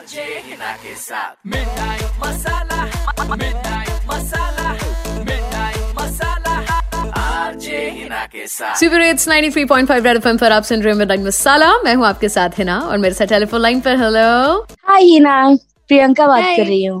RJ 0.00 0.22
Hina 0.44 0.72
के 0.82 0.94
साथ 0.96 1.46
मिठाई 1.46 2.04
मसाला 2.20 2.84
मिठाई 3.40 3.88
मसाला 4.10 4.70
मिठाई 5.26 5.82
मसाला 5.98 6.54
आरजे 7.22 7.80
हिना 7.96 8.24
के 8.32 8.46
साथ 8.46 8.76
सुपर 8.80 9.02
इट्स 9.02 9.28
93.5 9.28 9.90
रेड 10.06 10.16
एफएम 10.16 10.36
पर 10.38 10.52
आप 10.52 10.62
सुन 10.70 10.82
रहे 10.82 10.92
हैं 10.92 10.98
मिठाई 10.98 11.24
मसाला 11.24 11.70
मैं 11.84 11.94
हूँ 11.94 12.06
आपके 12.06 12.28
साथ 12.36 12.58
हिना 12.58 12.78
और 12.80 12.98
मेरे 12.98 13.14
साथ 13.14 13.26
टेलीफोन 13.34 13.60
लाइन 13.60 13.80
पर। 13.80 13.96
Hello 14.02 14.60
hi 14.88 15.02
Hina. 15.04 15.34
प्रियंका 15.88 16.26
बात 16.26 16.44
कर 16.56 16.64
रही 16.64 16.84
हूँ। 16.84 17.00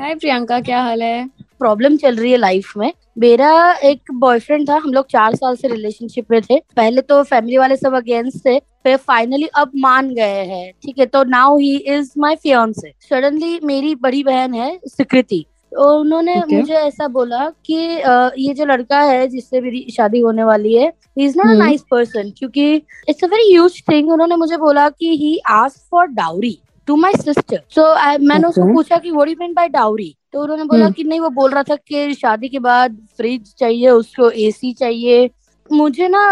हाय 0.00 0.14
प्रियंका 0.14 0.60
क्या 0.60 0.82
हाल 0.82 1.02
है? 1.02 1.28
प्रॉब्लम 1.58 1.96
चल 1.96 2.16
रही 2.16 2.30
है 2.32 2.36
लाइफ 2.38 2.72
में। 2.76 2.92
मेरा 3.18 3.50
एक 3.84 4.12
बॉयफ्रेंड 4.14 4.68
था 4.68 4.76
हम 4.76 4.92
लोग 4.92 5.06
चार 5.10 5.34
साल 5.34 5.56
से 5.56 5.68
रिलेशनशिप 5.68 6.30
में 6.30 6.40
थे। 6.42 6.58
पहले 6.76 7.00
तो 7.02 7.22
फैमिली 7.24 7.58
वाले 7.58 7.76
सब 7.76 7.94
अगेंस्ट 7.96 8.44
थे 8.46 8.58
फिर 8.58 8.96
फाइनली 8.98 9.46
अब 9.56 9.70
मान 9.76 10.14
गए 10.14 10.44
हैं। 10.46 10.72
ठीक 10.82 10.98
है 10.98 11.06
तो 11.06 11.24
now 11.26 11.58
he 11.58 11.76
is 11.76 12.12
my 12.18 12.36
fiance 12.42 12.92
suddenly 13.10 13.58
मेरी 13.64 13.94
बड़ी 13.96 14.22
बहन 14.24 14.54
है 14.54 14.78
सुकृति 14.88 15.44
तो 15.72 15.88
उन्होंने 16.00 16.34
Okay. 16.36 16.52
मुझे 16.52 16.74
ऐसा 16.74 17.06
बोला 17.08 17.48
कि 17.66 17.74
ये 17.74 18.52
जो 18.54 18.64
लड़का 18.64 19.00
है 19.00 19.26
जिससे 19.28 19.60
मेरी 19.60 19.84
शादी 19.90 20.20
होने 20.20 20.44
वाली 20.44 20.74
है 20.74 20.92
इज़ 21.18 21.38
नॉट। 21.38 21.56
नाइस 21.58 21.82
पर्सन 21.90 22.30
क्योंकि 22.38 22.74
it's 22.74 23.24
a 23.24 23.26
very 23.26 23.50
huge 23.52 23.82
thing 23.88 24.10
उन्होंने 24.12 24.36
मुझे 24.36 24.56
बोला 24.56 24.88
कि 24.90 25.16
he 25.16 25.38
ask 25.50 25.80
for 25.90 26.06
dowry 26.08 26.58
to 26.88 26.96
my 26.96 27.12
sister 27.14 27.60
so 27.74 27.82
मैंने 28.18 28.48
उसको 28.48 28.72
पूछा 28.74 28.98
कि 28.98 29.10
what 29.10 29.28
you 29.28 29.34
mean 29.40 29.52
by 29.54 29.68
dowry 29.68 30.14
तो 30.36 30.42
उन्होंने 30.42 30.64
बोला 30.64 30.84
हम्म। 30.84 30.92
कि 30.92 31.04
नहीं 31.04 31.20
वो 31.20 31.28
बोल 31.30 31.50
रहा 31.50 31.62
था 31.62 31.76
कि 31.78 32.14
शादी 32.14 32.48
के 32.48 32.58
बाद 32.58 32.96
फ्रिज 33.16 33.54
चाहिए 33.54 33.88
उसको 33.90 34.28
एसी 34.40 34.72
चाहिए 34.74 35.30
मुझे 35.70 36.08
ना 36.08 36.24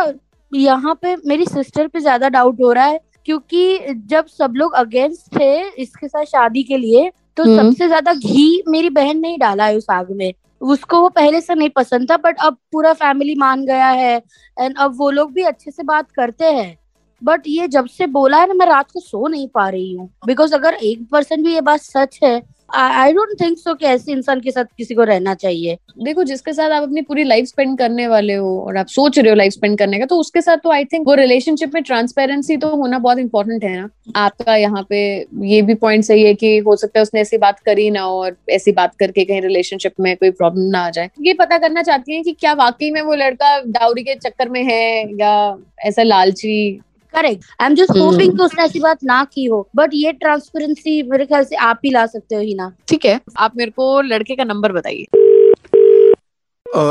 यहाँ 0.53 0.95
पे 1.03 1.15
मेरी 1.27 1.45
सिस्टर 1.47 1.87
पे 1.87 2.01
ज़्यादा 2.01 2.29
डाउट 2.29 2.61
हो 2.61 2.73
रहा 2.73 2.85
है 2.85 3.01
क्योंकि 3.25 3.95
जब 4.09 4.27
सब 4.29 4.55
लोग 4.57 4.75
अगेंस्ट 4.75 5.37
थे 5.37 5.49
इसके 5.83 6.09
साथ 6.09 6.25
शादी 6.27 6.63
के 6.63 6.77
लिए 6.77 7.11
तो 7.37 7.45
हम्म। 7.45 7.57
सबसे 7.59 7.87
ज़्यादा 7.87 8.13
घी 8.15 8.63
मेरी 8.69 8.91
बहन 8.93 9.21
ने 9.21 9.31
ही 9.31 9.37
डाला 9.39 9.67
है 9.67 9.77
उस 9.77 9.87
आग 9.91 10.11
में 10.13 10.33
उसको 10.61 11.01
वो 11.01 11.09
पहले 11.15 11.41
से 11.41 11.55
नहीं 11.55 11.71
पसंद 11.73 12.11
था 12.11 12.17
बट 12.21 12.41
अब 12.43 12.59
पूरा 12.73 12.93
फैमिली 12.95 13.35
मान 13.39 13.65
गया 13.67 13.89
है 13.89 14.17
एंड 14.57 14.77
अब 14.79 14.97
वो 14.97 15.11
लोग 15.13 15.33
भी 15.33 15.43
अच्छे 15.45 15.71
से 15.71 15.83
बात 15.85 16.11
करते 16.13 16.53
हैं 16.53 16.77
बट 17.23 17.47
ये 17.49 17.69
जब 17.71 17.87
से 17.89 18.07
बोला 18.13 18.39
है 18.39 18.47
ना 18.47 18.55
मैं 18.55 18.67
रात 18.67 18.91
को 18.91 19.01
सो 19.03 19.27
नहीं 19.29 19.49
पा 19.49 19.69
रही 19.69 19.93
हूँ 19.93 20.09
बिकॉज़ 20.27 20.55
अगर 20.55 20.75
एक 20.85 21.09
परसेंट 21.13 21.45
भी 21.45 21.55
ये 21.55 21.61
बात 21.63 21.81
सच 21.83 22.19
है 22.23 22.41
आई 22.75 23.13
डोंट 23.13 23.41
थिंक 23.41 23.59
सो 23.59 23.75
कि 23.75 23.87
ऐसे 23.87 24.13
इंसान 24.13 24.41
के 24.41 24.51
साथ 24.51 24.65
किसी 24.77 24.95
को 24.95 25.05
रहना 25.05 25.35
चाहिए। 25.35 25.77
देखो, 25.99 26.23
जिसके 26.25 26.53
साथ 26.53 26.71
आप 26.71 26.83
अपनी 26.83 27.03
पूरी 27.03 27.25
लाइफ 27.25 27.47
स्पेंड 27.47 27.77
करने 27.79 28.07
वाले 28.09 28.35
हो 28.35 28.59
और 28.61 28.77
आप 28.77 28.87
सोच 28.87 29.19
रहे 29.19 29.31
हो 29.31 29.35
लाइफ 29.37 29.53
स्पेंड 29.53 29.79
करने 29.79 29.99
का 29.99 30.07
तो 30.07 30.19
उसके 30.21 30.41
साथ 30.41 30.57
तो 30.65 30.71
आई 30.73 30.85
थिंक 30.85 31.07
वो 31.07 31.15
रिलेशनशिप 31.15 31.75
में 31.75 31.83
ट्रांसपेरेंसी 31.83 32.57
तो 32.57 32.69
होना 32.77 32.99
बहुत 32.99 33.19
इंपॉर्टेंट 33.19 33.65
है 33.65 33.77
ना। 33.77 33.89
आपका 34.17 34.57
यहाँ 34.57 34.87
पे 34.89 35.05
ये 35.45 35.61
भी 35.63 35.75
पॉइंट 35.77 36.05
सही 36.05 36.23
है 36.23 36.35
कि 36.35 36.57
हो 36.59 36.77
सकता 36.77 36.99
है 36.99 37.03
उसने 37.03 37.21
ऐसी 37.21 37.39
बात 37.39 37.61
करी 37.67 37.89
ना 37.91 38.07
और 38.07 38.37
ऐसी 38.51 38.73
बात 38.73 38.95
करके 38.97 39.25
कहीं 39.25 39.41
रिलेशनशिप 39.43 40.01
में 40.01 40.17
कोई 40.17 40.31
प्रॉब्लम 40.33 40.71
ना 40.71 40.85
आ 40.87 40.91
जाए। 40.91 41.11
ये 41.21 41.35
पता 41.35 41.59
करना 41.59 41.83
चाहती 41.83 42.15
है 42.15 42.23
कि 42.23 42.33
क्या 42.33 42.53
वाकई 42.55 42.91
में 42.91 43.01
वो 43.03 43.15
लड़का 43.17 43.59
डाउरी 43.69 44.03
के 44.03 44.15
चक्कर 44.17 44.49
में 44.49 44.63
है 44.65 45.15
या 45.21 45.35
ऐसा 45.81 46.03
लालची 46.03 46.81
correct 47.15 47.45
I 47.61 47.67
am 47.67 47.75
just. 47.75 47.97
Hoping 47.97 48.37
कि 48.37 48.43
उसने 48.45 48.63
ऐसी 48.65 48.81
बात 48.81 49.05
ना 49.05 49.23
की 49.35 49.45
हो 49.45 49.67
बट 49.77 49.91
ये 49.95 50.13
ट्रांसपेरेंसी 50.13 51.03
मेरे 51.11 51.27
ख्याल 51.27 51.45
से 51.45 51.57
आप 51.67 51.81
ही 51.85 51.91
ला 51.91 52.05
सकते 52.07 52.35
हो 52.35 52.41
ही 52.41 52.55
ना 52.55 52.73
ठीक 52.89 53.05
है 53.07 53.21
आप 53.39 53.57
मेरे 53.57 53.71
को 53.71 54.01
लड़के 54.03 54.37
का 54.37 54.45
नंबर 54.45 54.73
बताइए। 54.73 55.07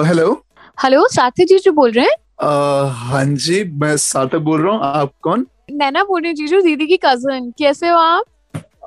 हेलो 0.08 0.32
हेलो 0.78 1.08
साथी 1.12 1.46
जी 1.46 1.58
जो 1.60 1.72
बोल 1.72 1.92
रहे 1.92 2.06
हैं? 2.06 2.16
uh, 2.44 2.90
हाँ 2.92 3.26
जी 3.26 3.64
मैं 3.80 3.96
सार्थक 3.98 4.40
बोल 4.42 4.62
रहा 4.62 4.74
हूँ 4.74 4.82
आप 4.84 5.12
कौन? 5.24 5.46
नैना 5.72 6.04
बोल 6.04 6.22
रही 6.22 6.34
जीजू 6.34 6.62
दीदी 6.62 6.88
की 6.88 6.98
कज़न 7.06 7.52
कैसे 7.60 7.90
हो 7.90 7.98
आप? 7.98 8.26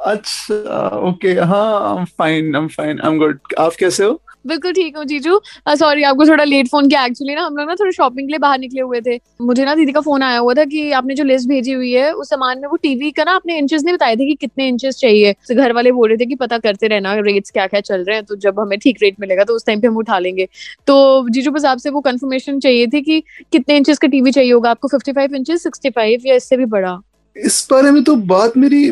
अच्छा 0.06 0.88
ओके 1.08 1.32
हाँ 1.40 1.68
I 1.90 1.98
am 1.98 2.04
fine 2.18 2.54
I 2.56 2.62
am 2.62 2.68
fine 2.68 3.00
I 3.00 3.10
am 3.10 3.18
good 3.18 3.38
आप 3.58 3.72
कैसे 3.80 4.04
हो? 4.04 4.20
बिल्कुल 4.46 4.72
ठीक 4.72 4.96
हूँ, 4.96 5.04
जीजू। 5.04 5.40
सॉरी 5.76 6.02
आपको 6.04 6.26
थोड़ा 6.26 6.44
लेट 6.44 6.68
फ़ोन 6.68 6.88
किया। 6.88 7.04
एक्चुअली 7.04 7.34
ना, 7.34 7.42
हम 7.42 7.56
लोग 7.56 7.68
ना 7.68 7.74
थोड़ा 7.74 7.90
शॉपिंग 7.92 8.26
के 8.26 8.32
लिए 8.32 8.38
बाहर 8.38 8.58
निकले 8.58 8.80
हुए 8.80 9.00
थे। 9.00 9.18
मुझे 9.40 9.64
ना 9.64 9.74
दीदी 9.74 9.92
का 9.92 10.00
फ़ोन 10.00 10.22
आया 10.22 10.38
हुआ 10.38 10.54
था 10.54 10.64
कि 10.64 10.90
आपने 10.92 11.14
जो 11.14 11.24
लिस्ट 11.24 11.48
भेजी 11.48 11.72
हुई 11.72 11.92
है, 11.92 12.12
उस 12.12 12.30
सामान 12.30 12.60
में 12.60 12.68
वो 12.68 12.76
टीवी 12.76 13.10
का 13.10 13.24
ना 13.24 13.32
आपने 13.32 13.58
इंचेस 13.58 13.82
नहीं 13.84 13.94
बताए 13.94 14.16
थे 14.16 14.26
कि 14.26 14.34
कितने 14.36 14.68
इंचेस 14.68 14.96
चाहिए। 14.96 15.32
तो 15.48 15.54
घर 15.54 15.72
वाले 15.72 15.92
बोल 15.92 16.08
रहे 16.08 16.18
थे 16.18 16.26
कि 16.26 16.34
पता 16.36 16.58
करते 16.58 16.88
रहना 16.88 17.14
रेट्स 17.16 17.50
क्या 17.50 17.66
क्या 17.66 17.80
चल 17.82 18.04
रहे 18.04 18.16
हैं 18.16 18.24
तो 18.24 18.36
जब 18.36 18.60
हमें 18.60 18.78
ठीक 18.78 18.98
रेट 19.02 19.20
मिलेगा 19.20 19.44
तो 19.44 19.54
उस 19.56 19.66
टाइम 19.66 19.80
पे 19.80 19.88
हम 19.88 19.96
उठा 19.96 20.18
लेंगे। 20.18 20.48
तो 20.86 21.28
जीजू, 21.28 21.50
बस 21.50 21.64
आपसे 21.64 21.90
वो 21.90 22.00
कंफर्मेशन 22.02 22.60
चाहिए 22.60 22.86
थी 22.86 23.00
कि 23.02 23.20
कितने 23.52 23.76
इंचेस 23.76 23.98
का 23.98 24.08
टीवी 24.08 24.32
चाहिए 24.32 24.52
होगा 24.52 24.70
आपको 24.70 24.88
fifty 24.88 25.12
five 25.12 25.34
inches 25.34 25.62
sixty 25.62 25.90
five 25.90 26.22
या 26.26 26.34
इससे 26.34 26.56
भी 26.56 26.64
बड़ा? 26.66 26.98
इस 27.36 27.66
बारे 27.70 27.90
में 27.90 28.02
तो 28.04 28.14
बात 28.16 28.56
मेरी 28.56 28.90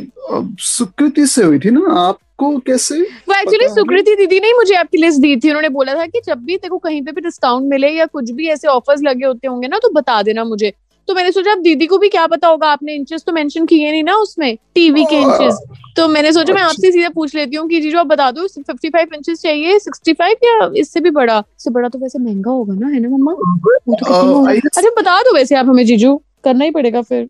सुकृति 0.60 1.26
से 1.26 1.44
हुई 1.44 1.59
थी 1.59 1.70
ना। 1.70 2.14
आपको 2.47 2.60
कैसे? 2.66 3.00
वो 3.00 3.34
एक्चुअली 3.34 3.69
सुकृति 3.71 4.15
दीदी 4.16 4.41
ने 4.41 4.53
मुझे 4.53 4.75
आपकी 4.75 4.99
लिस्ट 4.99 5.21
दी 5.21 5.37
थी। 5.37 5.49
उन्होंने 5.49 5.69
बोला 5.71 5.94
था 5.94 6.06
कि 6.06 6.21
जब 6.27 6.44
भी 6.44 6.56
तेको 6.56 6.78
कहीं 6.78 7.03
पे 7.03 7.12
भी 7.12 7.21
डिस्काउंट 7.21 7.69
मिले 7.71 7.91
या 7.91 8.06
कुछ 8.06 8.31
भी 8.31 8.49
ऐसे 8.49 8.69
ऑफर्स 8.69 9.03
लगे 9.03 9.27
होते 9.27 9.49
होंगे 9.49 9.69
ना 9.69 9.78
तो 9.78 9.91
बता 9.91 10.22
देना 10.22 10.44
मुझे। 10.44 10.72
तो 11.09 11.15
मैंने 11.15 11.31
सोचा 11.32 11.53
अब 11.53 11.62
दीदी 11.62 11.87
को 11.87 11.99
भी 11.99 12.09
क्या 12.09 12.27
पता 12.27 12.49
होगा? 12.49 12.69
आपने 12.69 12.94
इंचेस 12.94 13.22
तो 13.27 13.32
मेंशन 13.32 13.66
किए 13.66 13.91
नहीं 13.91 14.05
ना 14.05 14.15
उसमें 14.16 14.56
टीवी 14.75 15.05
के 15.05 15.16
इंचेस 15.16 15.59
तो 15.97 16.06
मैंने 16.09 16.32
सोचा 16.32 16.43
अच्छा। 16.43 16.55
मैं। 16.55 16.62
आपसे 16.62 16.93
सीधा 16.93 17.09
पूछ 17.09 17.34
लेती 17.34 17.56
हूँ 17.56 17.69
कि 17.69 17.81
जीजू 17.81 17.99
आप 17.99 18.06
बता 18.06 18.31
दो 18.31 18.47
फिफ्टी 18.49 18.88
फाइव 18.88 19.15
इंचेस 19.15 19.43
चाहिए 19.43 19.78
सिक्सटी 19.78 20.12
फाइव 20.12 20.37
या 20.44 20.71
इससे 20.76 21.00
भी 21.00 21.11
बड़ा? 21.11 21.38
इससे 21.59 21.71
बड़ा 21.71 21.88
तो 21.88 21.99
वैसे 21.99 22.19
महँगा 22.19 22.50
होगा 22.50 22.75
ना 22.75 22.87
है 22.87 23.00
ना 23.00 23.09
मम्मा? 23.09 23.32
तो? 23.32 24.47
अच्छा 24.47 24.91
बता 24.99 25.21
दो 25.22 25.34
वैसे 25.34 25.56
आप 25.56 25.66
हमें 25.66 25.84
जीजू। 25.87 26.21
करना 26.44 26.65
ही 26.65 26.71
पड़ेगा 26.71 27.03
फिर। 27.03 27.28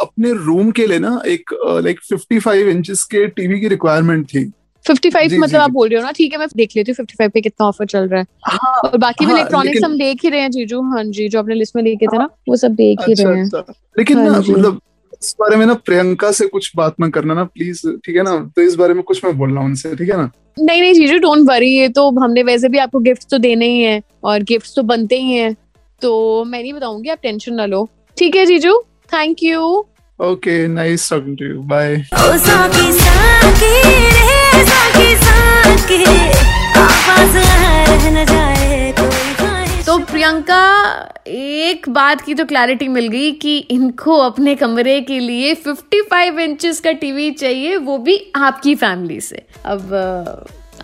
अपने 0.00 0.32
रूम 0.36 0.70
के 0.70 0.86
लिए 0.86 0.98
ना 0.98 1.20
एक 1.26 1.50
लाइक 1.84 2.00
55 2.04 2.68
इंचेस 2.68 3.02
के 3.04 3.26
टीवी 3.28 3.60
की 3.60 3.68
रिक्वायरमेंट 3.68 4.26
थी। 4.26 4.44
फिफ्टी 4.84 5.10
फाइव 5.10 5.28
जी, 5.28 5.38
मतलब 5.38 5.50
जी, 5.50 5.56
आप 5.56 5.70
बोल 5.70 5.88
रहे 5.88 5.98
हो 5.98 6.04
ना 6.04 6.10
ठीक 6.12 6.32
है 6.32 6.38
मैं 6.38 6.46
देख 6.56 6.76
लेती 6.76 6.90
हूँ 6.90 6.94
फिफ्टी 6.94 7.14
फाइव 7.18 7.30
पे 7.34 7.40
कितना 7.40 7.66
ऑफ़र 7.66 7.86
चल 7.86 8.08
रहा 8.08 8.20
है। 8.20 8.26
हाँ 8.46 8.72
और 8.80 8.96
बाकी 8.98 9.24
भी 9.24 9.30
हाँ, 9.30 9.38
इलेक्ट्रॉनिक्स 9.38 9.84
हम 9.84 9.96
देख 9.98 10.24
ही 10.24 10.30
रहे 10.30 10.40
हैं 10.40 10.50
जीजू। 10.50 10.80
हाँ 10.90 11.04
जी 11.04 11.28
जो 11.28 11.38
आपने 11.38 11.54
लिस्ट 11.54 11.76
में 11.76 11.82
लिखे 11.82 12.06
थे 12.06 12.18
ना 12.18 12.28
वो 12.48 12.56
सब 12.56 12.74
देख 12.74 13.06
ही 13.06 13.12
अच्छा 13.12 13.28
रहे 13.28 13.38
हैं। 13.38 13.44
अच्छा। 13.44 13.74
लेकिन 13.98 14.18
हाँ 14.18 14.26
ना 14.26 14.38
मतलब 14.38 14.80
इस 15.22 15.34
बारे 15.40 15.56
में 15.56 15.64
ना 15.66 15.74
प्रियंका 15.74 16.30
से 16.32 16.46
कुछ 16.46 16.70
बात 16.76 17.00
ना 17.00 17.08
करना 17.08 17.34
ना 17.34 17.44
प्लीज़ 17.44 17.80
ठीक 18.04 18.16
है 18.16 18.22
ना? 18.22 18.36
तो 18.56 18.62
इस 18.62 18.74
बारे 18.74 18.94
में 18.94 19.02
कुछ 19.02 19.24
मैं 19.24 19.36
बोल 19.38 19.50
रहा 19.50 19.58
हूँ 19.58 19.68
उनसे 19.68 19.94
ठीक 19.96 20.10
है 20.10 20.16
ना? 20.16 20.30
नहीं 20.58 20.80
नहीं 20.80 20.94
जीजू 20.94 21.18
डोंट 21.18 21.48
वरी 21.48 21.70
ये 21.76 21.88
तो 21.88 22.10
हमने 22.20 22.42
वैसे 22.42 22.68
भी 22.68 22.78
आपको 22.78 22.98
गिफ्ट 23.00 23.28
तो 23.30 23.38
देने 23.38 23.66
ही 23.66 23.80
है 23.80 24.00
और 24.24 24.42
गिफ्ट 24.42 24.74
तो 24.76 24.82
बनते 24.82 25.20
ही 25.20 25.32
हैं। 25.32 25.56
तो 26.02 26.44
मैं 26.44 26.62
नहीं 26.62 26.72
बताऊँगी 26.72 27.10
आप 27.10 27.18
टेंशन 27.22 27.54
ना 27.54 27.66
लो। 27.66 27.88
ठीक 28.16 28.36
है 28.36 28.44
जीजू? 28.46 28.82
Thank 29.14 29.42
you 29.42 29.86
okay 30.20 30.66
nice 30.68 31.10
talking 31.10 31.36
to 31.38 31.44
you 31.44 31.60
bye 31.62 31.96
तो 39.86 39.98
प्रियंका 39.98 40.60
एक 41.26 41.88
बात 41.88 42.20
की 42.20 42.34
तो 42.34 42.44
क्लैरिटी 42.44 42.88
मिल 42.88 43.08
गई 43.08 43.30
कि 43.32 43.56
इनको 43.58 44.18
अपने 44.18 44.54
कमरे 44.54 45.00
के 45.00 45.18
लिए 45.18 45.54
55 45.54 46.38
इंचेस 46.40 46.80
का 46.80 46.92
टीवी 46.92 47.30
चाहिए 47.30 47.76
वो 47.76 47.98
भी 47.98 48.32
आपकी 48.36 48.74
फैमिली 48.74 49.20
से। 49.20 49.42
अब 49.64 49.94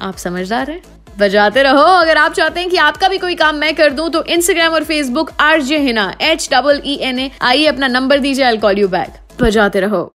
आप 0.01 0.17
समझदार 0.17 0.71
हैं? 0.71 0.83
बजाते 1.21 1.63
रहो। 1.63 1.85
अगर 1.97 2.17
आप 2.19 2.33
चाहते 2.33 2.61
हैं 2.61 2.71
कि 2.71 2.77
आपका 2.79 3.09
भी 3.09 3.19
कोई 3.19 3.35
काम 3.35 3.57
मैं 3.57 3.75
कर 3.75 3.91
दूँ 3.93 4.09
तो 4.11 4.23
इंस्टाग्राम 4.27 4.75
और 4.75 4.85
Facebook 4.85 5.31
R 5.41 5.61
J 5.63 5.79
Heena 5.81 6.13
H 6.23 6.49
double 6.53 6.83
E 6.85 6.99
N 7.03 7.19
A 7.19 7.31
आइए 7.43 7.67
अपना 7.67 7.89
नंबर 7.89 8.19
दीजिए 8.19 8.45
आई 8.45 8.57
कॉल 8.59 8.79
यू 8.79 8.89
बैक 8.89 9.43
बजाते 9.43 9.81
रहो। 9.81 10.11